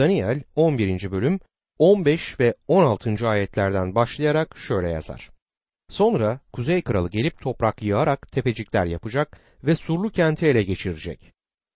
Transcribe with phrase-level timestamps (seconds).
[0.00, 1.10] Daniel 11.
[1.10, 1.40] bölüm
[1.78, 3.28] 15 ve 16.
[3.28, 5.30] ayetlerden başlayarak şöyle yazar.
[5.88, 11.32] Sonra Kuzey Kralı gelip toprak yığarak tepecikler yapacak ve surlu kenti ele geçirecek.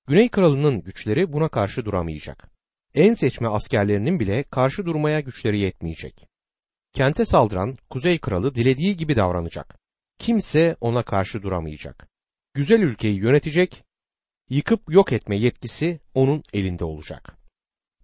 [0.06, 2.48] Güney Kralı'nın güçleri buna karşı duramayacak.
[2.94, 6.26] En seçme askerlerinin bile karşı durmaya güçleri yetmeyecek.
[6.92, 9.78] Kente saldıran Kuzey Kralı dilediği gibi davranacak.
[10.18, 12.08] Kimse ona karşı duramayacak.
[12.54, 13.84] Güzel ülkeyi yönetecek,
[14.50, 17.43] yıkıp yok etme yetkisi onun elinde olacak.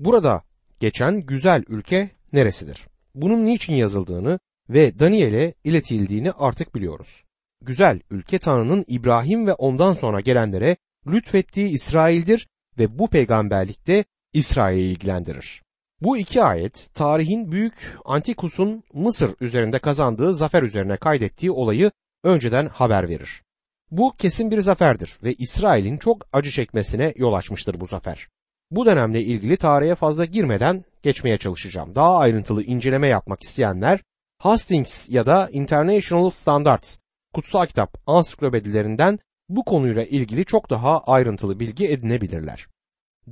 [0.00, 0.42] Burada
[0.80, 2.86] geçen güzel ülke neresidir?
[3.14, 4.38] Bunun niçin yazıldığını
[4.70, 7.24] ve Daniel'e iletildiğini artık biliyoruz.
[7.62, 15.62] Güzel ülke Tanrı'nın İbrahim ve ondan sonra gelenlere lütfettiği İsrail'dir ve bu peygamberlikte İsrail'i ilgilendirir.
[16.00, 21.90] Bu iki ayet tarihin büyük Antikus'un Mısır üzerinde kazandığı zafer üzerine kaydettiği olayı
[22.24, 23.42] önceden haber verir.
[23.90, 28.28] Bu kesin bir zaferdir ve İsrail'in çok acı çekmesine yol açmıştır bu zafer.
[28.70, 31.94] Bu dönemle ilgili tarihe fazla girmeden geçmeye çalışacağım.
[31.94, 34.00] Daha ayrıntılı inceleme yapmak isteyenler
[34.38, 36.98] Hastings ya da International Standards
[37.34, 42.66] kutsal kitap ansiklopedilerinden bu konuyla ilgili çok daha ayrıntılı bilgi edinebilirler.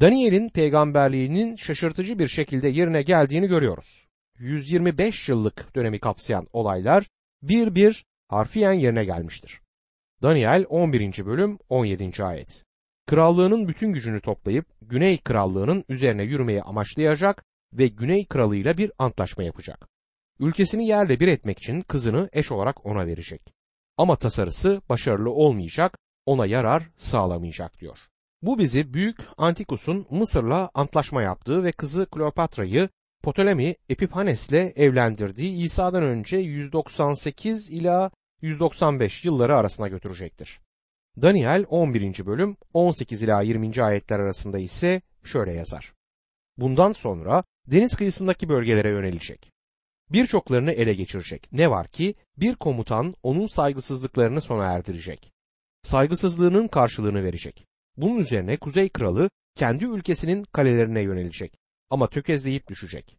[0.01, 4.07] Daniel'in peygamberliğinin şaşırtıcı bir şekilde yerine geldiğini görüyoruz.
[4.39, 7.09] 125 yıllık dönemi kapsayan olaylar
[7.43, 9.61] bir bir harfiyen yerine gelmiştir.
[10.23, 11.27] Daniel 11.
[11.27, 12.25] bölüm 17.
[12.25, 12.68] ayet.
[13.09, 19.89] Krallığının bütün gücünü toplayıp Güney Krallığının üzerine yürümeyi amaçlayacak ve Güney Kralı'yla bir antlaşma yapacak.
[20.41, 23.55] Ülkesini yerle bir etmek için kızını eş olarak ona verecek.
[23.97, 27.98] Ama tasarısı başarılı olmayacak, ona yarar sağlamayacak diyor.
[28.42, 32.89] Bu bizi Büyük Antikus'un Mısır'la antlaşma yaptığı ve kızı Kleopatra'yı
[33.22, 38.11] Ptolemy Epiphanes'le evlendirdiği İsa'dan önce 198 ila
[38.43, 40.61] 195 yılları arasına götürecektir.
[41.23, 42.27] Daniel 11.
[42.27, 43.83] bölüm 18 ila 20.
[43.83, 45.93] ayetler arasında ise şöyle yazar.
[46.57, 49.51] Bundan sonra deniz kıyısındaki bölgelere yönelecek.
[50.11, 51.49] Birçoklarını ele geçirecek.
[51.53, 55.33] Ne var ki bir komutan onun saygısızlıklarını sona erdirecek.
[55.83, 57.67] Saygısızlığının karşılığını verecek.
[57.97, 61.59] Bunun üzerine Kuzey Kralı kendi ülkesinin kalelerine yönelecek
[61.91, 63.17] ama tökezleyip düşecek.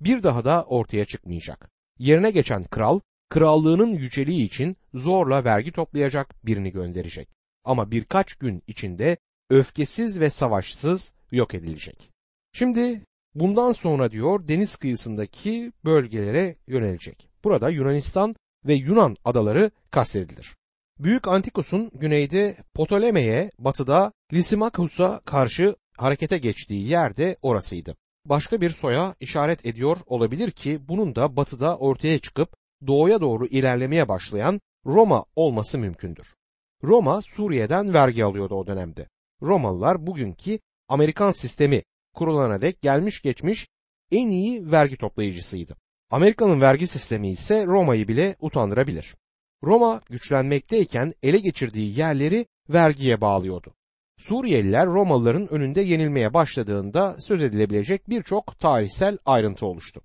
[0.00, 1.70] Bir daha da ortaya çıkmayacak.
[1.98, 7.37] Yerine geçen kral krallığının yüceliği için zorla vergi toplayacak birini gönderecek.
[7.64, 9.16] Ama birkaç gün içinde
[9.50, 12.10] öfkesiz ve savaşsız yok edilecek.
[12.52, 13.04] Şimdi
[13.34, 17.28] bundan sonra diyor deniz kıyısındaki bölgelere yönelecek.
[17.44, 18.34] Burada Yunanistan
[18.66, 20.56] ve Yunan adaları kastedilir.
[20.98, 27.96] Büyük Antikus'un güneyde Ptolemai'ye, batıda Lysimachus'a karşı harekete geçtiği yerde orasıydı.
[28.24, 34.08] Başka bir soya işaret ediyor olabilir ki bunun da batıda ortaya çıkıp doğuya doğru ilerlemeye
[34.08, 36.34] başlayan Roma olması mümkündür.
[36.84, 39.08] Roma Suriye'den vergi alıyordu o dönemde.
[39.42, 40.58] Romalılar bugünkü
[40.88, 41.82] Amerikan sistemi
[42.14, 43.68] kurulana dek gelmiş geçmiş
[44.12, 45.76] en iyi vergi toplayıcısıydı.
[46.10, 49.16] Amerika'nın vergi sistemi ise Roma'yı bile utandırabilir.
[49.62, 53.74] Roma güçlenmekteyken ele geçirdiği yerleri vergiye bağlıyordu.
[54.18, 60.02] Suriyeliler Romalıların önünde yenilmeye başladığında söz edilebilecek birçok tarihsel ayrıntı oluştu.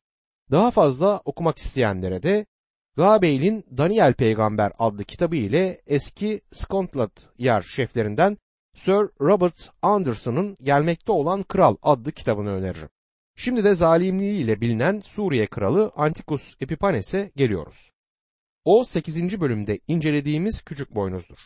[0.51, 2.45] Daha fazla okumak isteyenlere de
[2.97, 8.37] Gabeil'in Daniel Peygamber adlı kitabı ile eski Scotland yer şeflerinden
[8.75, 12.89] Sir Robert Anderson'ın Gelmekte olan Kral adlı kitabını öneririm.
[13.35, 17.91] Şimdi de zalimliğiyle bilinen Suriye kralı Antikus Epiphanes'e geliyoruz.
[18.65, 19.41] O 8.
[19.41, 21.37] bölümde incelediğimiz küçük boynuzdur.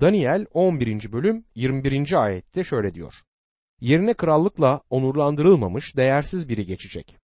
[0.00, 1.12] Daniel 11.
[1.12, 2.22] bölüm 21.
[2.22, 3.14] ayette şöyle diyor.
[3.80, 7.21] Yerine krallıkla onurlandırılmamış değersiz biri geçecek.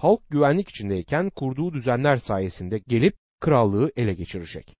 [0.00, 4.76] Halk güvenlik içindeyken kurduğu düzenler sayesinde gelip krallığı ele geçirecek.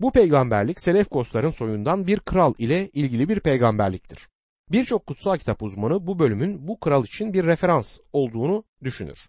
[0.00, 4.28] Bu peygamberlik Selefkosların soyundan bir kral ile ilgili bir peygamberliktir.
[4.72, 9.28] Birçok kutsal kitap uzmanı bu bölümün bu kral için bir referans olduğunu düşünür.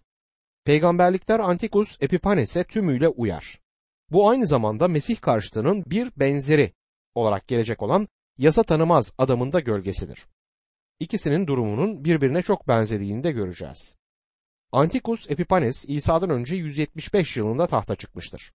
[0.64, 3.60] Peygamberlikler Antikus Epiphanes'e tümüyle uyar.
[4.10, 6.72] Bu aynı zamanda Mesih karşıtının bir benzeri
[7.14, 10.26] olarak gelecek olan yasa tanımaz adamın da gölgesidir.
[11.00, 13.97] İkisinin durumunun birbirine çok benzediğini de göreceğiz.
[14.72, 18.52] Antikus Epiphanes İsa'dan önce 175 yılında tahta çıkmıştır.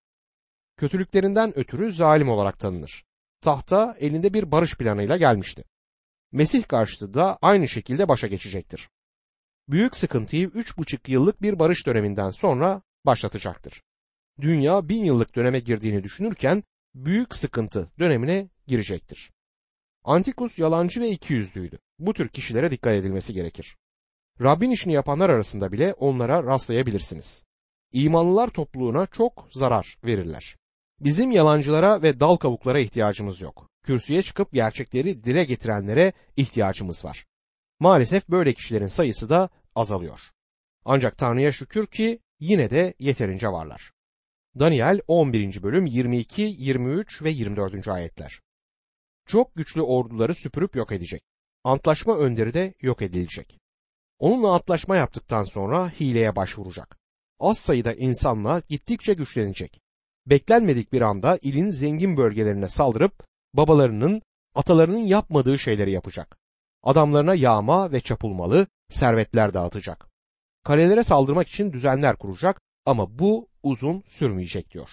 [0.77, 3.05] Kötülüklerinden ötürü zalim olarak tanınır.
[3.41, 5.63] Tahta elinde bir barış planıyla gelmişti.
[6.31, 8.89] Mesih karşıtı da aynı şekilde başa geçecektir.
[9.67, 13.81] Büyük sıkıntıyı üç buçuk yıllık bir barış döneminden sonra başlatacaktır.
[14.41, 16.63] Dünya bin yıllık döneme girdiğini düşünürken
[16.95, 19.31] büyük sıkıntı dönemine girecektir.
[20.03, 21.79] Antikus yalancı ve ikiyüzlüydü.
[21.99, 23.77] Bu tür kişilere dikkat edilmesi gerekir.
[24.41, 27.43] Rabbin işini yapanlar arasında bile onlara rastlayabilirsiniz.
[27.91, 30.55] İmanlılar topluluğuna çok zarar verirler.
[30.99, 33.69] Bizim yalancılara ve dal kavuklara ihtiyacımız yok.
[33.83, 37.25] Kürsüye çıkıp gerçekleri dile getirenlere ihtiyacımız var.
[37.79, 40.19] Maalesef böyle kişilerin sayısı da azalıyor.
[40.85, 43.91] Ancak Tanrı'ya şükür ki yine de yeterince varlar.
[44.59, 45.63] Daniel 11.
[45.63, 47.87] bölüm 22, 23 ve 24.
[47.87, 48.41] ayetler.
[49.25, 51.23] Çok güçlü orduları süpürüp yok edecek.
[51.63, 53.62] Antlaşma önderi de yok edilecek.
[54.23, 56.97] Onunla antlaşma yaptıktan sonra hileye başvuracak.
[57.39, 59.81] Az sayıda insanla gittikçe güçlenecek.
[60.25, 64.21] Beklenmedik bir anda ilin zengin bölgelerine saldırıp babalarının,
[64.55, 66.37] atalarının yapmadığı şeyleri yapacak.
[66.83, 70.07] Adamlarına yağma ve çapulmalı servetler dağıtacak.
[70.63, 74.89] Kalelere saldırmak için düzenler kuracak ama bu uzun sürmeyecek diyor.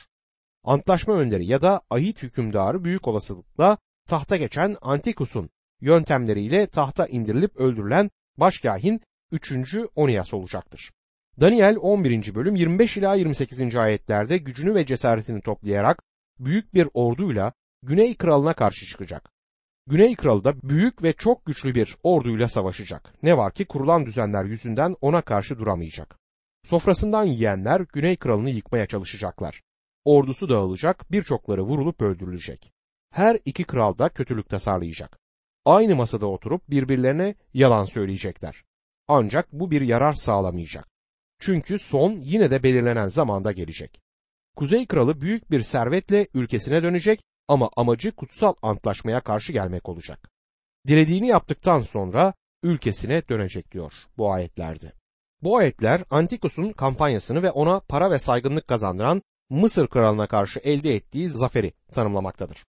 [0.64, 3.78] Antlaşma önderi ya da ahit hükümdarı büyük olasılıkla
[4.08, 5.50] tahta geçen Antikus'un
[5.80, 9.00] yöntemleriyle tahta indirilip öldürülen başkahin
[9.32, 9.52] 3.
[9.94, 10.90] Onias olacaktır.
[11.40, 12.34] Daniel 11.
[12.34, 13.76] bölüm 25 ila 28.
[13.76, 16.02] ayetlerde gücünü ve cesaretini toplayarak
[16.38, 19.30] büyük bir orduyla Güney kralına karşı çıkacak.
[19.86, 23.14] Güney kralı da büyük ve çok güçlü bir orduyla savaşacak.
[23.22, 26.18] Ne var ki kurulan düzenler yüzünden ona karşı duramayacak.
[26.64, 29.62] Sofrasından yiyenler Güney kralını yıkmaya çalışacaklar.
[30.04, 32.72] Ordusu dağılacak, birçokları vurulup öldürülecek.
[33.10, 35.18] Her iki kral da kötülük tasarlayacak.
[35.64, 38.64] Aynı masada oturup birbirlerine yalan söyleyecekler.
[39.12, 40.88] Ancak bu bir yarar sağlamayacak.
[41.38, 44.00] Çünkü son yine de belirlenen zamanda gelecek.
[44.56, 50.30] Kuzey kralı büyük bir servetle ülkesine dönecek ama amacı kutsal antlaşmaya karşı gelmek olacak.
[50.86, 54.92] Dilediğini yaptıktan sonra ülkesine dönecek diyor bu ayetlerde.
[55.42, 61.28] Bu ayetler Antikus'un kampanyasını ve ona para ve saygınlık kazandıran Mısır kralına karşı elde ettiği
[61.28, 62.64] zaferi tanımlamaktadır.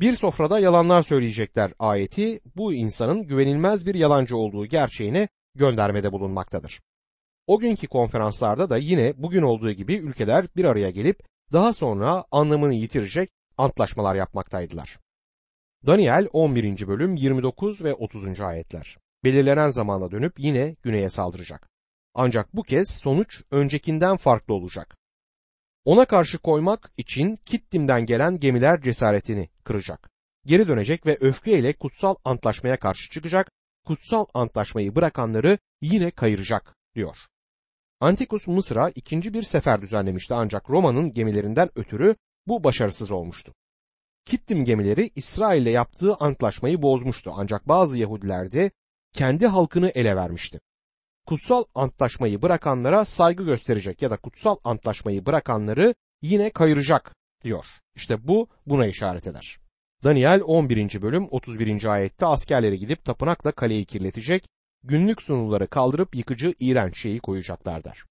[0.00, 5.28] Bir sofrada yalanlar söyleyecekler ayeti bu insanın güvenilmez bir yalancı olduğu gerçeğine
[5.58, 6.80] göndermede bulunmaktadır.
[7.46, 11.20] O günkü konferanslarda da yine bugün olduğu gibi ülkeler bir araya gelip
[11.52, 14.98] daha sonra anlamını yitirecek antlaşmalar yapmaktaydılar.
[15.86, 16.88] Daniel 11.
[16.88, 18.40] bölüm 29 ve 30.
[18.40, 18.96] ayetler.
[19.24, 21.68] Belirlenen zamanda dönüp yine güneye saldıracak.
[22.14, 24.96] Ancak bu kez sonuç öncekinden farklı olacak.
[25.84, 30.10] Ona karşı koymak için Kittim'den gelen gemiler cesaretini kıracak.
[30.46, 33.50] Geri dönecek ve öfkeyle kutsal antlaşmaya karşı çıkacak,
[33.84, 37.16] kutsal antlaşmayı bırakanları yine kayıracak diyor.
[38.00, 42.16] Antikus Mısır'a ikinci bir sefer düzenlemişti ancak Roma'nın gemilerinden ötürü
[42.46, 43.54] bu başarısız olmuştu.
[44.24, 48.70] Kittim gemileri İsrail yaptığı antlaşmayı bozmuştu ancak bazı Yahudiler de
[49.12, 50.60] kendi halkını ele vermişti.
[51.26, 57.14] Kutsal antlaşmayı bırakanlara saygı gösterecek ya da kutsal antlaşmayı bırakanları yine kayıracak
[57.44, 57.66] diyor.
[57.94, 59.58] İşte bu buna işaret eder.
[60.04, 61.02] Daniel 11.
[61.02, 61.84] bölüm 31.
[61.84, 64.48] ayette askerleri gidip tapınakla kaleyi kirletecek,
[64.82, 68.04] günlük sunuları kaldırıp yıkıcı iğrenç şeyi koyacaklar der.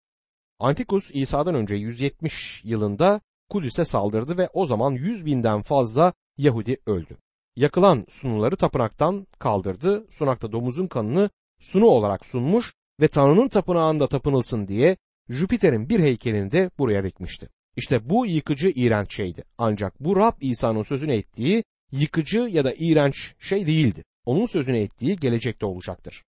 [0.60, 7.18] Antikus İsa'dan önce 170 yılında Kudüs'e saldırdı ve o zaman 100 binden fazla Yahudi öldü.
[7.56, 11.30] Yakılan sunuları tapınaktan kaldırdı, sunakta domuzun kanını
[11.60, 14.98] sunu olarak sunmuş ve Tanrı'nın tapınağında tapınılsın diye
[15.30, 17.50] Jüpiter'in bir heykelini de buraya dikmişti.
[17.76, 19.44] İşte bu yıkıcı iğrenç şeydi.
[19.58, 24.04] Ancak bu Rab İsa'nın sözünü ettiği yıkıcı ya da iğrenç şey değildi.
[24.26, 26.24] Onun sözünü ettiği gelecekte olacaktır.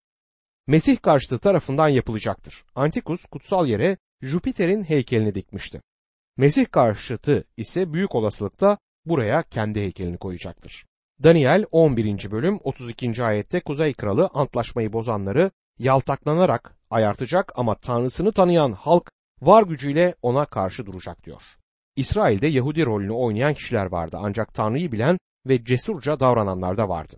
[0.68, 2.64] Mesih karşıtı tarafından yapılacaktır.
[2.76, 5.82] Antikus kutsal yere Jüpiter'in heykelini dikmişti.
[6.38, 10.86] Mesih karşıtı ise büyük olasılıkla buraya kendi heykelini koyacaktır.
[11.24, 12.32] Daniel 11.
[12.32, 13.24] bölüm 32.
[13.24, 20.86] ayette Kuzey Kralı antlaşmayı bozanları yaltaklanarak ayartacak ama Tanrısını tanıyan halk var gücüyle ona karşı
[20.86, 21.42] duracak diyor.
[21.96, 25.18] İsrail'de Yahudi rolünü oynayan kişiler vardı ancak Tanrı'yı bilen
[25.48, 27.18] ve cesurca davrananlar da vardı.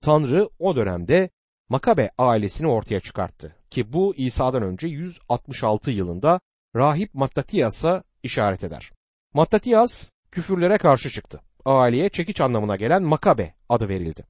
[0.00, 1.30] Tanrı o dönemde
[1.68, 6.40] Makabe ailesini ortaya çıkarttı ki bu İsa'dan önce 166 yılında
[6.76, 8.90] rahip Mattatiyas'a işaret eder.
[9.34, 11.40] Mattatiyas küfürlere karşı çıktı.
[11.64, 14.24] Aileye çekiç anlamına gelen Makabe adı verildi.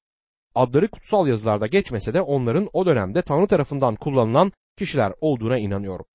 [0.55, 6.07] Adları kutsal yazılarda geçmese de onların o dönemde Tanrı tarafından kullanılan kişiler olduğuna inanıyorum.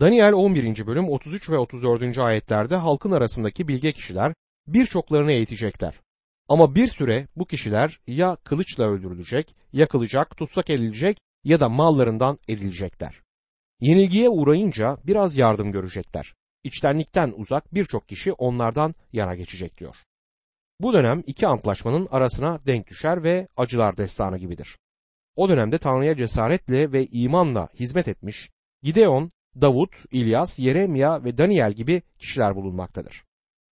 [0.00, 0.86] Daniel 11.
[0.86, 2.18] bölüm 33 ve 34.
[2.18, 4.34] ayetlerde halkın arasındaki bilge kişiler
[4.66, 6.00] birçoklarını eğitecekler.
[6.50, 13.20] Ama bir süre bu kişiler ya kılıçla öldürülecek, yakılacak, tutsak edilecek ya da mallarından edilecekler.
[13.80, 16.34] Yenilgiye uğrayınca biraz yardım görecekler.
[16.64, 19.96] İçtenlikten uzak birçok kişi onlardan yana geçecek diyor.
[20.80, 24.78] Bu dönem iki antlaşmanın arasına denk düşer ve acılar destanı gibidir.
[25.36, 28.50] O dönemde Tanrı'ya cesaretle ve imanla hizmet etmiş
[28.82, 29.30] Gideon,
[29.60, 33.29] Davut, İlyas, Yeremya ve Daniel gibi kişiler bulunmaktadır.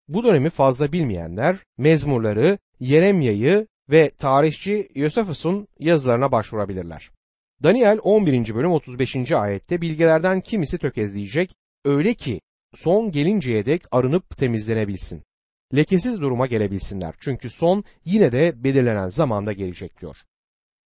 [0.08, 7.12] Bu dönemi fazla bilmeyenler mezmurları, Yeremya'yı ve tarihçi Yosefus'un yazılarına başvurabilirler.
[7.64, 8.56] Daniel 11.
[8.56, 9.32] bölüm 35.
[9.32, 12.42] ayette bilgelerden kimisi tökezleyecek öyle ki
[12.76, 15.24] son gelinceye dek arınıp temizlenebilsin.
[15.76, 20.18] Lekesiz duruma gelebilsinler çünkü son yine de belirlenen zamanda gelecek diyor.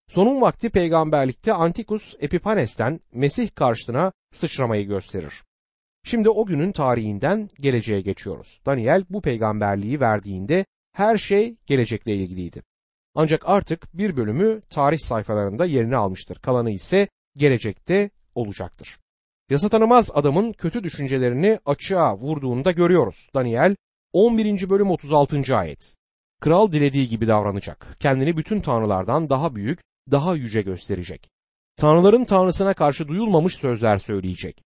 [0.08, 5.42] Sonun vakti peygamberlikte Antikus Epipanes'ten Mesih karşıtına sıçramayı gösterir.
[6.04, 8.60] Şimdi o günün tarihinden geleceğe geçiyoruz.
[8.66, 12.62] Daniel bu peygamberliği verdiğinde her şey gelecekle ilgiliydi.
[13.14, 16.38] Ancak artık bir bölümü tarih sayfalarında yerini almıştır.
[16.38, 18.98] Kalanı ise gelecekte olacaktır.
[19.50, 23.28] Yasa tanımaz adamın kötü düşüncelerini açığa vurduğunu da görüyoruz.
[23.34, 23.76] Daniel
[24.12, 24.70] 11.
[24.70, 25.56] bölüm 36.
[25.56, 25.96] ayet.
[26.40, 27.96] Kral dilediği gibi davranacak.
[28.00, 29.80] Kendini bütün tanrılardan daha büyük,
[30.10, 31.30] daha yüce gösterecek.
[31.76, 34.62] Tanrıların tanrısına karşı duyulmamış sözler söyleyecek.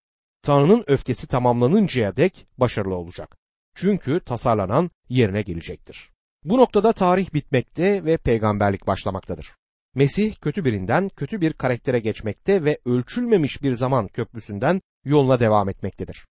[0.47, 3.37] Tanrı'nın öfkesi tamamlanıncaya dek başarılı olacak.
[3.75, 6.09] Çünkü tasarlanan yerine gelecektir.
[6.43, 9.51] Bu noktada tarih bitmekte ve peygamberlik başlamaktadır.
[9.95, 16.27] Mesih kötü birinden kötü bir karaktere geçmekte ve ölçülmemiş bir zaman köprüsünden yoluna devam etmektedir.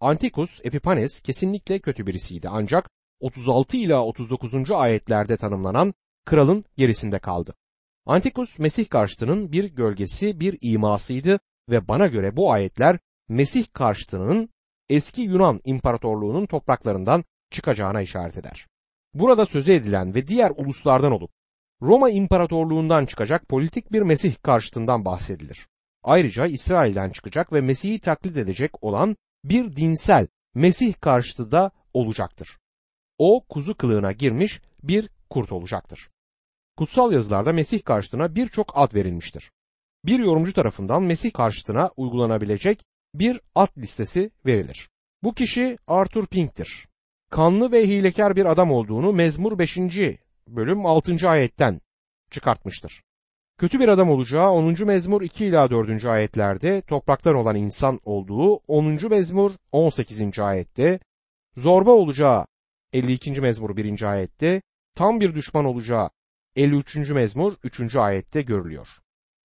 [0.00, 2.90] Antikus Epipanes kesinlikle kötü birisiydi ancak
[3.20, 4.70] 36 ila 39.
[4.70, 5.94] ayetlerde tanımlanan
[6.24, 7.54] kralın gerisinde kaldı.
[8.06, 12.98] Antikus Mesih karşıtının bir gölgesi, bir imasıydı ve bana göre bu ayetler
[13.28, 14.48] Mesih karşıtının
[14.88, 18.66] eski Yunan İmparatorluğu'nun topraklarından çıkacağına işaret eder.
[19.14, 21.30] Burada sözü edilen ve diğer uluslardan olup
[21.82, 25.66] Roma İmparatorluğundan çıkacak politik bir Mesih karşıtından bahsedilir.
[26.02, 32.58] Ayrıca İsrail'den çıkacak ve Mesih'i taklit edecek olan bir dinsel Mesih karşıtı da olacaktır.
[33.18, 36.10] O kuzu kılığına girmiş bir kurt olacaktır.
[36.76, 39.52] Kutsal yazılarda Mesih karşıtına birçok ad verilmiştir.
[40.04, 44.88] Bir yorumcu tarafından Mesih karşıtına uygulanabilecek bir ad listesi verilir.
[45.22, 46.86] Bu kişi Arthur Pink'tir.
[47.30, 49.78] Kanlı ve hilekar bir adam olduğunu Mezmur 5.
[50.48, 51.28] bölüm 6.
[51.28, 51.80] ayetten
[52.30, 53.02] çıkartmıştır.
[53.58, 54.86] Kötü bir adam olacağı 10.
[54.86, 56.04] mezmur 2 ila 4.
[56.04, 59.08] ayetlerde topraktan olan insan olduğu 10.
[59.10, 60.38] mezmur 18.
[60.38, 61.00] ayette
[61.56, 62.46] zorba olacağı
[62.92, 63.40] 52.
[63.40, 64.02] mezmur 1.
[64.02, 64.62] ayette
[64.94, 66.10] tam bir düşman olacağı
[66.56, 66.96] 53.
[66.96, 67.96] mezmur 3.
[67.96, 69.01] ayette görülüyor.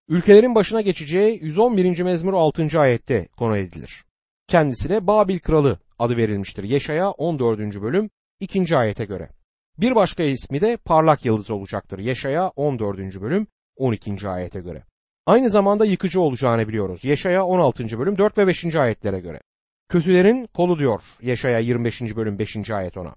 [0.08, 2.02] Ülkelerin başına geçeceği 111.
[2.02, 2.68] mezmur 6.
[2.80, 4.04] ayette konu edilir.
[4.46, 6.64] Kendisine Babil kralı adı verilmiştir.
[6.64, 7.58] Yeşaya 14.
[7.58, 8.10] bölüm
[8.40, 8.76] 2.
[8.76, 9.30] ayete göre.
[9.78, 11.98] Bir başka ismi de parlak yıldız olacaktır.
[11.98, 12.98] Yeşaya 14.
[12.98, 13.46] bölüm
[13.76, 14.28] 12.
[14.28, 14.84] ayete göre.
[15.26, 17.04] Aynı zamanda yıkıcı olacağını biliyoruz.
[17.04, 17.98] Yeşaya 16.
[17.98, 18.74] bölüm 4 ve 5.
[18.74, 19.40] ayetlere göre.
[19.88, 22.00] Kötülerin kolu diyor Yeşaya 25.
[22.16, 22.70] bölüm 5.
[22.70, 23.14] ayet ona.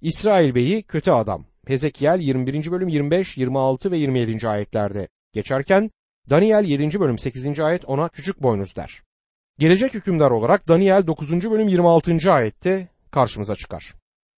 [0.00, 1.46] İsrail Bey'i kötü adam.
[1.66, 2.70] Hezekiel 21.
[2.70, 4.48] bölüm 25, 26 ve 27.
[4.48, 5.90] ayetlerde geçerken
[6.30, 7.00] Daniel 7.
[7.00, 7.60] bölüm 8.
[7.60, 9.02] ayet ona küçük boynuz der.
[9.58, 11.50] Gelecek hükümdar olarak Daniel 9.
[11.50, 12.32] bölüm 26.
[12.32, 13.94] ayette karşımıza çıkar.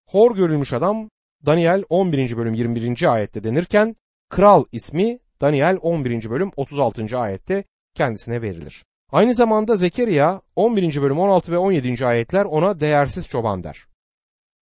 [0.09, 1.09] Hor görülmüş adam
[1.45, 2.37] Daniel 11.
[2.37, 3.13] bölüm 21.
[3.13, 3.95] ayette denirken
[4.29, 6.29] kral ismi Daniel 11.
[6.29, 7.17] bölüm 36.
[7.17, 7.63] ayette
[7.95, 8.85] kendisine verilir.
[9.11, 11.01] Aynı zamanda Zekeriya 11.
[11.01, 12.05] bölüm 16 ve 17.
[12.05, 13.85] ayetler ona değersiz çoban der.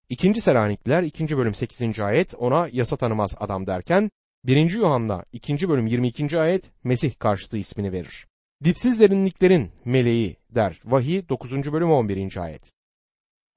[0.08, 1.36] İkinci Selanikliler 2.
[1.36, 2.00] bölüm 8.
[2.00, 4.10] ayet ona yasa tanımaz adam derken
[4.44, 4.70] 1.
[4.70, 5.68] Yuhanna 2.
[5.68, 6.38] bölüm 22.
[6.38, 8.26] ayet Mesih karşıtı ismini verir.
[8.64, 11.72] Dipsiz derinliklerin meleği der Vahiy 9.
[11.72, 12.36] bölüm 11.
[12.36, 12.72] ayet.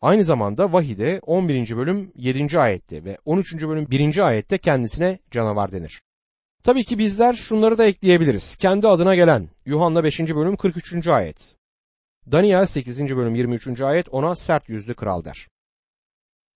[0.01, 1.77] Aynı zamanda Vahide 11.
[1.77, 2.59] bölüm 7.
[2.59, 3.53] ayette ve 13.
[3.53, 4.17] bölüm 1.
[4.17, 6.01] ayette kendisine canavar denir.
[6.63, 8.55] Tabii ki bizler şunları da ekleyebiliriz.
[8.55, 10.19] Kendi adına gelen Yuhanna 5.
[10.19, 11.07] bölüm 43.
[11.07, 11.55] ayet.
[12.31, 13.15] Daniel 8.
[13.15, 13.81] bölüm 23.
[13.81, 15.47] ayet ona sert yüzlü kral der.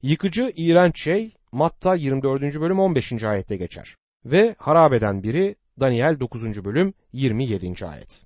[0.01, 2.41] Yıkıcı, iğrenç şey Matta 24.
[2.41, 3.23] bölüm 15.
[3.23, 3.95] ayette geçer.
[4.25, 6.65] Ve harabeden biri Daniel 9.
[6.65, 7.85] bölüm 27.
[7.85, 8.23] ayet.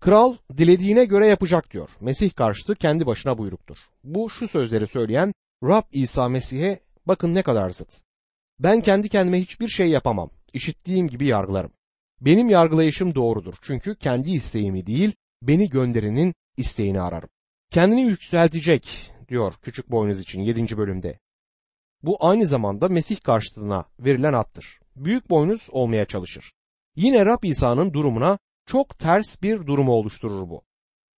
[0.00, 1.90] Kral dilediğine göre yapacak diyor.
[2.00, 3.76] Mesih karşıtı kendi başına buyruktur.
[4.04, 5.32] Bu şu sözleri söyleyen
[5.64, 8.02] Rab İsa Mesih'e bakın ne kadar zıt.
[8.58, 10.30] Ben kendi kendime hiçbir şey yapamam.
[10.52, 11.72] İşittiğim gibi yargılarım.
[12.20, 13.54] Benim yargılayışım doğrudur.
[13.62, 15.12] Çünkü kendi isteğimi değil,
[15.42, 17.28] beni gönderenin isteğini ararım.
[17.70, 20.76] Kendini yükseltecek diyor küçük boynuz için 7.
[20.76, 21.18] bölümde.
[22.02, 24.80] Bu aynı zamanda Mesih karşıtına verilen attır.
[24.96, 26.52] Büyük boynuz olmaya çalışır.
[26.96, 30.62] Yine Rab İsa'nın durumuna çok ters bir durumu oluşturur bu.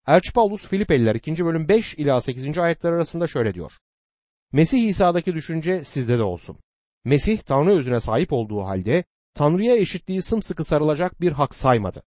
[0.07, 1.45] Elçi Paulus Filipeliler 2.
[1.45, 2.57] bölüm 5 ila 8.
[2.57, 3.71] ayetler arasında şöyle diyor.
[4.51, 6.57] Mesih İsa'daki düşünce sizde de olsun.
[7.05, 9.03] Mesih Tanrı özüne sahip olduğu halde
[9.33, 12.03] Tanrı'ya eşitliği sımsıkı sarılacak bir hak saymadı.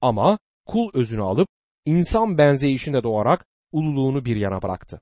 [0.00, 1.48] Ama kul özünü alıp
[1.84, 5.00] insan benzeyişinde doğarak ululuğunu bir yana bıraktı.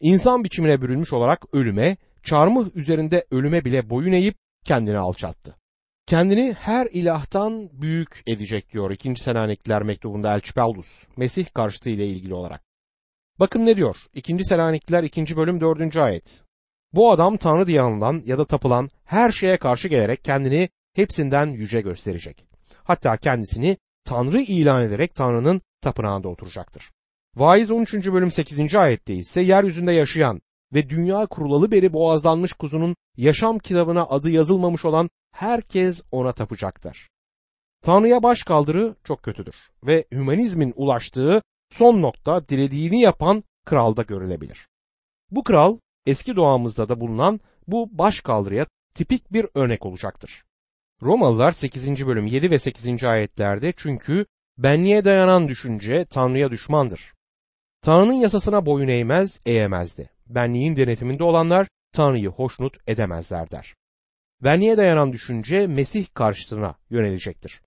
[0.00, 5.56] İnsan biçimine bürünmüş olarak ölüme, çarmıh üzerinde ölüme bile boyun eğip kendini alçalttı.
[6.06, 9.16] Kendini her ilahtan büyük edecek diyor 2.
[9.16, 12.62] Selanikliler mektubunda Elçi Paulus, Mesih karşıtı ile ilgili olarak.
[13.40, 13.96] Bakın ne diyor?
[14.14, 14.44] 2.
[14.44, 15.36] Selanikliler 2.
[15.36, 15.96] bölüm 4.
[15.96, 16.42] ayet.
[16.92, 21.80] Bu adam Tanrı diye anılan ya da tapılan her şeye karşı gelerek kendini hepsinden yüce
[21.80, 22.44] gösterecek.
[22.84, 26.90] Hatta kendisini Tanrı ilan ederek Tanrı'nın tapınağında oturacaktır.
[27.36, 27.94] Vaiz 13.
[27.94, 28.74] bölüm 8.
[28.74, 30.40] ayette ise yeryüzünde yaşayan
[30.74, 37.08] ve dünya kurulalı beri boğazlanmış kuzunun yaşam kitabına adı yazılmamış olan herkes ona tapacaktır.
[37.82, 44.68] Tanrı'ya baş kaldırı çok kötüdür ve hümanizmin ulaştığı son nokta dilediğini yapan kralda görülebilir.
[45.30, 50.42] Bu kral eski doğamızda da bulunan bu baş kaldırıya tipik bir örnek olacaktır.
[51.02, 52.06] Romalılar 8.
[52.06, 53.04] bölüm 7 ve 8.
[53.04, 54.26] ayetlerde çünkü
[54.58, 57.14] benliğe dayanan düşünce Tanrı'ya düşmandır.
[57.82, 60.10] Tanrı'nın yasasına boyun eğmez, eğemezdi.
[60.30, 63.74] Benliğin denetiminde olanlar Tanrı'yı hoşnut edemezler der.
[64.40, 67.60] Benliğe dayanan düşünce Mesih karşıtına yönelecektir.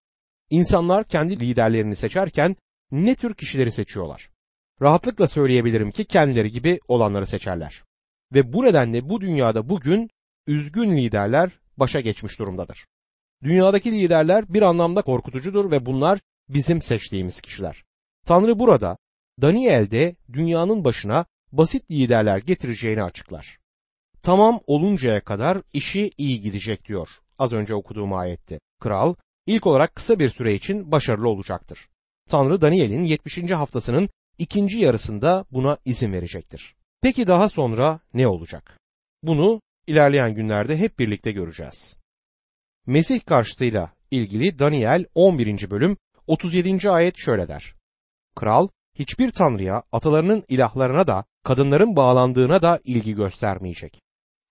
[0.49, 2.55] İnsanlar kendi liderlerini seçerken
[2.91, 4.29] ne tür kişileri seçiyorlar?
[4.81, 7.83] Rahatlıkla söyleyebilirim ki kendileri gibi olanları seçerler.
[8.33, 10.09] Ve bu nedenle bu dünyada bugün
[10.47, 12.85] üzgün liderler başa geçmiş durumdadır.
[13.43, 17.83] Dünyadaki liderler bir anlamda korkutucudur ve bunlar bizim seçtiğimiz kişiler.
[18.25, 18.97] Tanrı burada
[19.41, 23.57] Daniel'de dünyanın başına basit liderler getireceğini açıklar.
[24.21, 28.59] Tamam oluncaya kadar işi iyi gidecek diyor az önce okuduğum ayette.
[28.79, 31.89] Kral ilk olarak kısa bir süre için başarılı olacaktır.
[32.29, 33.51] Tanrı Daniel'in 70.
[33.51, 36.75] haftasının ikinci yarısında buna izin verecektir.
[37.01, 38.79] Peki daha sonra ne olacak?
[39.23, 41.95] Bunu ilerleyen günlerde hep birlikte göreceğiz.
[42.85, 45.69] Mesih karşıtıyla ilgili Daniel 11.
[45.69, 46.89] bölüm 37.
[46.89, 47.75] ayet şöyle der.
[48.35, 54.01] Kral hiçbir tanrıya, atalarının ilahlarına da, kadınların bağlandığına da ilgi göstermeyecek.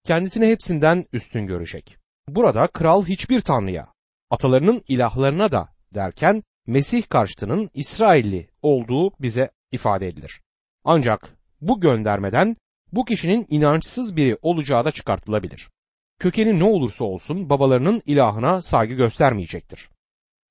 [0.04, 1.96] Kendisini hepsinden üstün görecek.
[2.28, 3.88] Burada kral hiçbir tanrıya,
[4.30, 10.40] atalarının ilahlarına da derken Mesih karşıtının İsrailli olduğu bize ifade edilir.
[10.84, 12.56] Ancak bu göndermeden
[12.92, 15.70] bu kişinin inançsız biri olacağı da çıkartılabilir.
[16.18, 19.88] Kökeni ne olursa olsun babalarının ilahına saygı göstermeyecektir.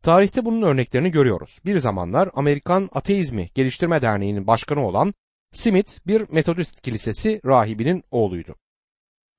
[0.04, 1.60] Tarihte bunun örneklerini görüyoruz.
[1.66, 5.14] Bir zamanlar Amerikan Ateizmi Geliştirme Derneği'nin başkanı olan
[5.54, 8.56] Smith bir Metodist kilisesi rahibinin oğluydu.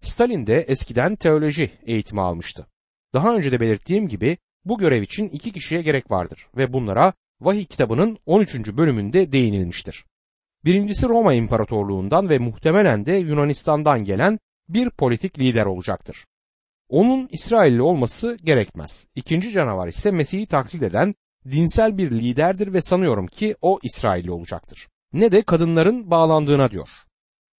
[0.00, 2.66] Stalin de eskiden teoloji eğitimi almıştı.
[3.14, 7.64] Daha önce de belirttiğim gibi bu görev için iki kişiye gerek vardır ve bunlara Vahiy
[7.64, 8.54] kitabının 13.
[8.76, 10.04] bölümünde değinilmiştir.
[10.64, 16.26] Birincisi Roma İmparatorluğundan ve muhtemelen de Yunanistan'dan gelen bir politik lider olacaktır.
[16.88, 19.08] Onun İsrailli olması gerekmez.
[19.14, 21.14] İkinci canavar ise Mesih'i taklit eden
[21.50, 24.88] dinsel bir liderdir ve sanıyorum ki o İsrailli olacaktır.
[25.12, 26.88] Ne de kadınların bağlandığına diyor.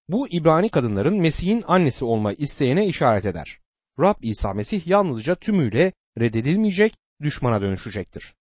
[0.09, 3.59] Bu İbrani kadınların Mesih'in annesi olma isteğine işaret eder.
[4.01, 8.35] Rab İsa Mesih yalnızca tümüyle reddedilmeyecek, düşmana dönüşecektir.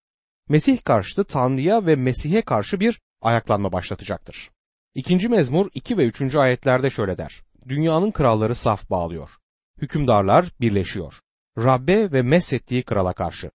[0.50, 4.50] Mesih karşıtı Tanrı'ya ve Mesih'e karşı bir ayaklanma başlatacaktır.
[4.96, 6.36] İkinci mezmur 2 ve 3.
[6.36, 7.42] ayetlerde şöyle der.
[7.68, 9.30] Dünyanın kralları saf bağlıyor.
[9.78, 11.14] Hükümdarlar birleşiyor.
[11.58, 13.52] Rabbe ve meshettiği krala karşı.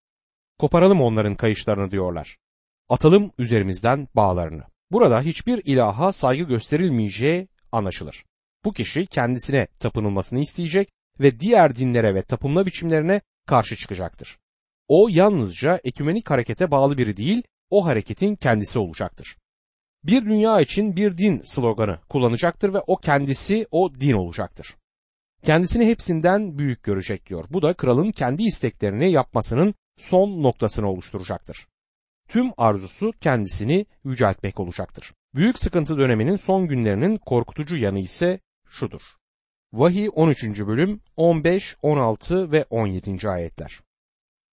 [0.59, 2.37] Koparalım onların kayışlarını diyorlar.
[2.89, 4.63] Atalım üzerimizden bağlarını.
[4.91, 8.25] Burada hiçbir ilaha saygı gösterilmeyeceği anlaşılır.
[8.65, 10.89] Bu kişi kendisine tapınılmasını isteyecek
[11.21, 14.39] ve diğer dinlere ve tapınma biçimlerine karşı çıkacaktır.
[14.89, 19.37] O yalnızca ekümenik harekete bağlı biri değil, o hareketin kendisi olacaktır.
[20.05, 24.77] Bir dünya için bir din sloganı kullanacaktır ve o kendisi o din olacaktır.
[25.43, 27.45] Kendisini hepsinden büyük görecek diyor.
[27.51, 31.67] Bu da kralın kendi isteklerini yapmasının son noktasını oluşturacaktır.
[32.29, 35.13] Tüm arzusu kendisini yüceltmek olacaktır.
[35.35, 39.03] Büyük sıkıntı döneminin son günlerinin korkutucu yanı ise şudur.
[39.73, 40.45] Vahiy 13.
[40.45, 43.29] bölüm 15, 16 ve 17.
[43.29, 43.81] ayetler.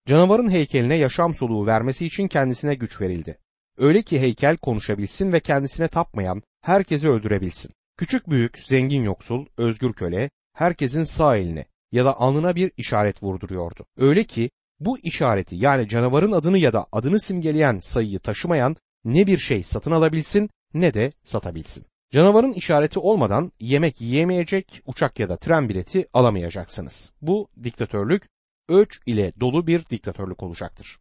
[0.07, 3.37] Canavarın heykeline yaşam soluğu vermesi için kendisine güç verildi.
[3.77, 7.71] Öyle ki heykel konuşabilsin ve kendisine tapmayan herkesi öldürebilsin.
[7.97, 13.85] Küçük büyük, zengin yoksul, özgür köle, herkesin sağ eline ya da alnına bir işaret vurduruyordu.
[13.97, 14.49] Öyle ki
[14.85, 19.91] bu işareti yani canavarın adını ya da adını simgeleyen sayıyı taşımayan ne bir şey satın
[19.91, 21.85] alabilsin ne de satabilsin.
[22.11, 27.11] Canavarın işareti olmadan yemek yiyemeyecek, uçak ya da tren bileti alamayacaksınız.
[27.21, 28.23] Bu diktatörlük
[28.69, 30.99] öç ile dolu bir diktatörlük olacaktır.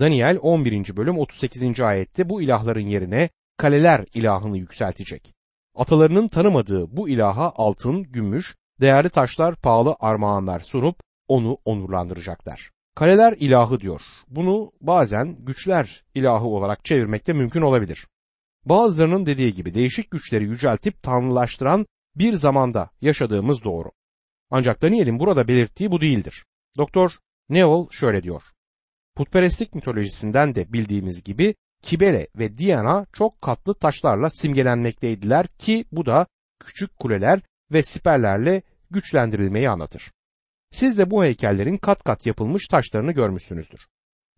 [0.00, 0.96] Daniel 11.
[0.96, 1.80] bölüm 38.
[1.80, 5.32] ayette bu ilahların yerine kaleler ilahını yükseltecek.
[5.76, 12.70] Atalarının tanımadığı bu ilaha altın, gümüş, değerli taşlar, pahalı armağanlar sunup onu onurlandıracaklar.
[13.00, 14.00] Kaleler ilahı diyor.
[14.28, 18.06] Bunu bazen güçler ilahı olarak çevirmekte mümkün olabilir.
[18.64, 21.86] Bazılarının dediği gibi değişik güçleri yüceltip tanrılaştıran
[22.16, 23.90] bir zamanda yaşadığımız doğru.
[24.50, 26.44] Ancak Daniel'in burada belirttiği bu değildir.
[26.76, 27.10] Doktor
[27.48, 28.42] Newell şöyle diyor.
[29.16, 36.26] Putperestlik mitolojisinden de bildiğimiz gibi Kibele ve Diana çok katlı taşlarla simgelenmekteydiler ki bu da
[36.64, 37.40] küçük kuleler
[37.72, 40.10] ve siperlerle güçlendirilmeyi anlatır.
[40.70, 43.86] Siz de bu heykellerin kat kat yapılmış taşlarını görmüşsünüzdür.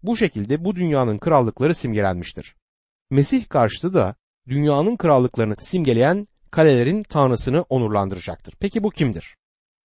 [0.03, 2.55] Bu şekilde bu dünyanın krallıkları simgelenmiştir.
[3.11, 4.15] Mesih karşıtı da
[4.49, 8.55] dünyanın krallıklarını simgeleyen kalelerin tanrısını onurlandıracaktır.
[8.61, 9.37] Peki bu kimdir?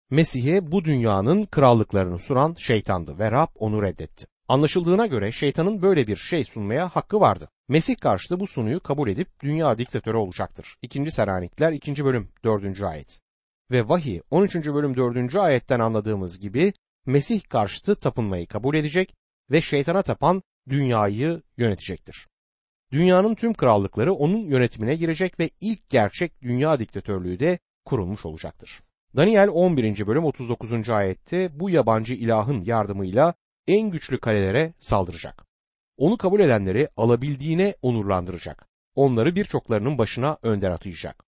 [0.10, 4.28] Mesih'e bu dünyanın krallıklarını sunan şeytandı ve Rab onu reddetti.
[4.48, 7.50] Anlaşıldığına göre şeytanın böyle bir şey sunmaya hakkı vardı.
[7.68, 10.78] Mesih karşıtı bu sunuyu kabul edip dünya diktatörü olacaktır.
[10.82, 11.12] 2.
[11.12, 12.06] Selanikler 2.
[12.06, 12.82] bölüm 4.
[12.82, 13.22] ayet.
[13.71, 14.56] Ve vahiy 13.
[14.56, 15.36] bölüm 4.
[15.36, 16.73] ayetten anladığımız gibi
[17.06, 19.15] Mesih karşıtı tapınmayı kabul edecek
[19.51, 22.27] ve şeytana tapan dünyayı yönetecektir.
[22.91, 28.82] Dünyanın tüm krallıkları onun yönetimine girecek ve ilk gerçek dünya diktatörlüğü de kurulmuş olacaktır.
[29.15, 30.08] Daniel 11.
[30.08, 30.89] bölüm 39.
[30.89, 33.34] ayette bu yabancı ilahın yardımıyla
[33.67, 35.45] en güçlü kalelere saldıracak.
[35.97, 38.67] Onu kabul edenleri alabildiğine onurlandıracak.
[38.95, 41.27] Onları birçoklarının başına önder atayacak.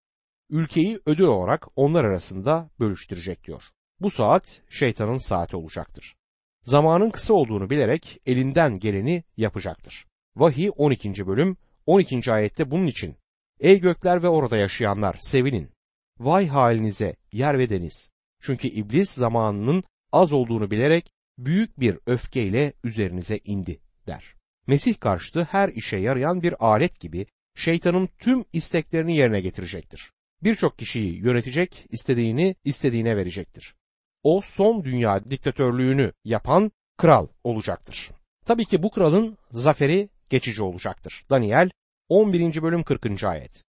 [0.50, 3.64] Ülkeyi ödül olarak onlar arasında bölüştürecek diyor.
[4.00, 6.16] Bu saat şeytanın saati olacaktır.
[6.64, 10.06] Zamanın kısa olduğunu bilerek elinden geleni yapacaktır.
[10.36, 11.28] Vahiy 12.
[11.28, 12.32] bölüm 12.
[12.32, 13.16] ayette bunun için
[13.60, 15.72] Ey gökler ve orada yaşayanlar sevinin.
[16.20, 18.12] Vay halinize yer ve deniz.
[18.42, 24.36] Çünkü iblis zamanının az olduğunu bilerek büyük bir öfkeyle üzerinize indi der.
[24.68, 30.12] Mesih karşıtı her işe yarayan bir alet gibi şeytanın tüm isteklerini yerine getirecektir.
[30.44, 33.76] Birçok kişiyi yönetecek, istediğini istediğine verecektir.
[34.24, 38.10] O son dünya diktatörlüğünü yapan kral olacaktır.
[38.46, 41.26] Tabii ki bu kralın zaferi geçici olacaktır.
[41.30, 41.70] Daniel
[42.10, 42.62] 11.
[42.62, 43.24] bölüm 40.
[43.24, 43.64] ayet.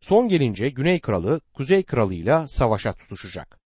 [0.00, 3.58] Son gelince Güney Kralı Kuzey Kralı'yla savaşa tutuşacak.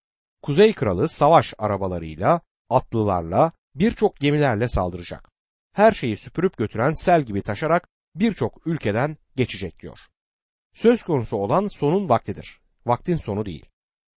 [0.41, 5.31] Kuzey Kralı savaş arabalarıyla, atlılarla, birçok gemilerle saldıracak.
[5.73, 9.99] Her şeyi süpürüp götüren sel gibi taşarak birçok ülkeden geçecek diyor.
[10.76, 12.60] Söz konusu olan sonun vaktidir.
[12.86, 13.66] Vaktin sonu değil.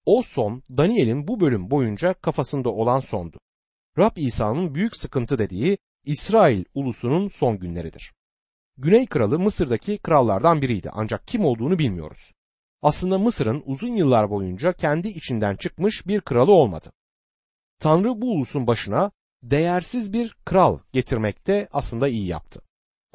[0.07, 3.39] O son Daniel'in bu bölüm boyunca kafasında olan sondu.
[3.99, 8.13] Rab İsa'nın büyük sıkıntı dediği İsrail ulusunun son günleridir.
[8.77, 12.33] Güney kralı Mısır'daki krallardan biriydi ancak kim olduğunu bilmiyoruz.
[12.83, 16.93] Aslında Mısır'ın uzun yıllar boyunca kendi içinden çıkmış bir kralı olmadı.
[17.81, 19.11] Tanrı bu ulusun başına
[19.43, 22.66] değersiz bir kral getirmekte aslında iyi yaptı.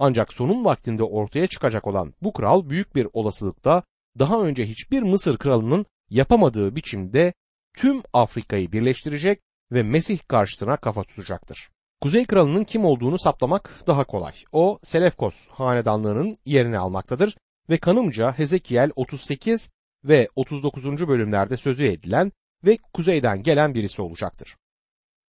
[0.03, 3.83] Ancak sonun vaktinde ortaya çıkacak olan bu kral büyük bir olasılıkta
[4.19, 7.33] daha önce hiçbir Mısır kralının yapamadığı biçimde
[7.77, 11.69] tüm Afrika'yı birleştirecek ve Mesih karşıtına kafa tutacaktır.
[12.01, 14.33] Kuzey kralının kim olduğunu saptamak daha kolay.
[14.51, 17.37] O Selefkos hanedanlığının yerini almaktadır
[17.69, 19.71] ve kanımca Hezekiel 38
[20.03, 21.07] ve 39.
[21.07, 22.31] bölümlerde sözü edilen
[22.65, 24.55] ve kuzeyden gelen birisi olacaktır.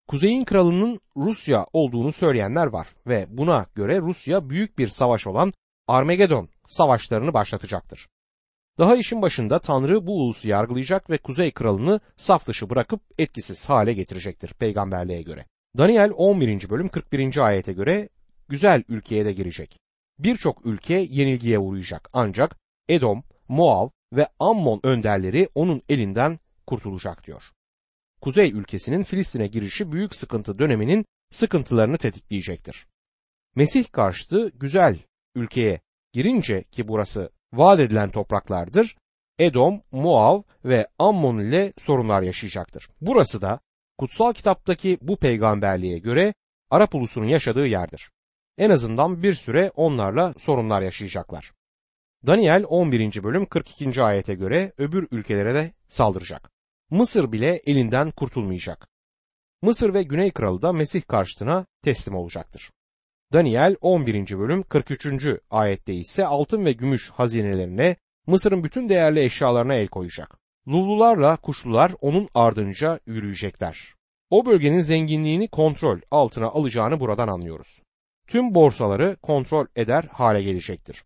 [0.07, 5.53] Kuzeyin kralının Rusya olduğunu söyleyenler var ve buna göre Rusya büyük bir savaş olan
[5.87, 8.07] Armagedon savaşlarını başlatacaktır.
[8.79, 13.93] Daha işin başında Tanrı bu ulusu yargılayacak ve Kuzey kralını saf dışı bırakıp etkisiz hale
[13.93, 15.45] getirecektir peygamberliğe göre.
[15.77, 16.69] Daniel 11.
[16.69, 17.37] bölüm 41.
[17.37, 18.09] ayete göre
[18.49, 19.79] güzel ülkeye de girecek.
[20.19, 22.55] Birçok ülke yenilgiye uğrayacak ancak
[22.89, 27.43] Edom, Moav ve Ammon önderleri onun elinden kurtulacak diyor.
[28.23, 32.87] Kuzey ülkesinin Filistin'e girişi büyük sıkıntı döneminin sıkıntılarını tetikleyecektir.
[33.55, 34.99] Mesih karşıtı güzel
[35.35, 35.81] ülkeye
[36.13, 38.97] girince ki burası vaat edilen topraklardır,
[39.39, 42.89] Edom, Moav ve Ammon ile sorunlar yaşayacaktır.
[43.01, 43.59] Burası da
[43.97, 46.33] kutsal kitaptaki bu peygamberliğe göre
[46.69, 48.11] Arap ulusunun yaşadığı yerdir.
[48.57, 51.51] En azından bir süre onlarla sorunlar yaşayacaklar.
[52.27, 53.23] Daniel 11.
[53.23, 54.03] bölüm 42.
[54.03, 56.52] ayete göre öbür ülkelere de saldıracak.
[56.93, 58.87] Mısır bile elinden kurtulmayacak.
[59.61, 62.71] Mısır ve Güney Kralı da Mesih karşıtına teslim olacaktır.
[63.33, 64.39] Daniel 11.
[64.39, 65.07] bölüm 43.
[65.49, 67.95] ayette ise altın ve gümüş hazinelerine
[68.27, 70.37] Mısır'ın bütün değerli eşyalarına el koyacak.
[70.67, 73.93] Lulularla kuşlular onun ardınca yürüyecekler.
[74.29, 77.81] O bölgenin zenginliğini kontrol altına alacağını buradan anlıyoruz.
[78.27, 81.03] Tüm borsaları kontrol eder hale gelecektir.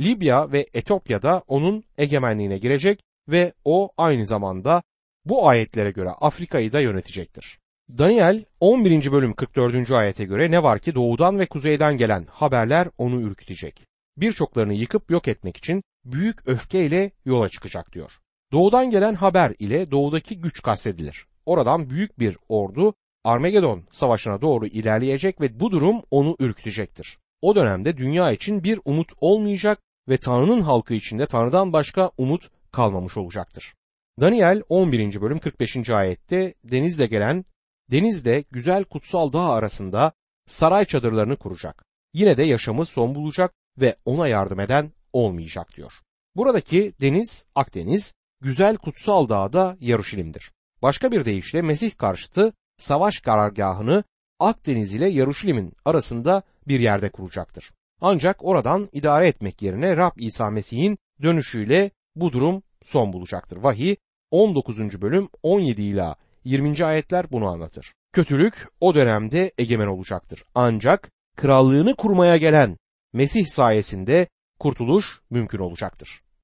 [0.00, 4.82] Libya ve Etiyopya'da onun egemenliğine girecek ve o aynı zamanda
[5.28, 7.58] bu ayetlere göre Afrika'yı da yönetecektir.
[7.98, 9.12] Daniel 11.
[9.12, 9.90] bölüm 44.
[9.90, 13.84] ayete göre ne var ki doğudan ve kuzeyden gelen haberler onu ürkütecek.
[14.16, 18.12] Birçoklarını yıkıp yok etmek için büyük öfkeyle yola çıkacak diyor.
[18.52, 21.26] Doğudan gelen haber ile doğudaki güç kastedilir.
[21.46, 27.18] Oradan büyük bir ordu Armagedon savaşına doğru ilerleyecek ve bu durum onu ürkütecektir.
[27.42, 33.16] O dönemde dünya için bir umut olmayacak ve Tanrı'nın halkı içinde Tanrı'dan başka umut kalmamış
[33.16, 33.74] olacaktır.
[34.20, 35.20] Daniel 11.
[35.20, 35.90] bölüm 45.
[35.90, 37.44] ayette denizle gelen,
[37.90, 40.12] denizde güzel kutsal dağ arasında
[40.46, 41.84] saray çadırlarını kuracak.
[42.14, 45.92] Yine de yaşamı son bulacak ve ona yardım eden olmayacak diyor.
[46.36, 50.52] Buradaki deniz Akdeniz, güzel kutsal dağda Yaruşilim'dir.
[50.82, 54.04] Başka bir deyişle Mesih karşıtı savaş karargahını
[54.38, 57.70] Akdeniz ile Yaruşilim'in arasında bir yerde kuracaktır.
[58.00, 63.56] Ancak oradan idare etmek yerine Rab İsa Mesih'in dönüşüyle bu durum son bulacaktır.
[63.56, 63.96] Vahiy
[64.30, 65.02] 19.
[65.02, 66.84] bölüm 17 ila 20.
[66.84, 67.92] ayetler bunu anlatır.
[68.12, 70.44] Kötülük o dönemde egemen olacaktır.
[70.54, 72.78] Ancak krallığını kurmaya gelen
[73.12, 74.26] Mesih sayesinde
[74.58, 76.20] kurtuluş mümkün olacaktır.